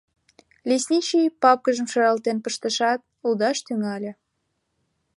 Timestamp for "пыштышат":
2.43-2.99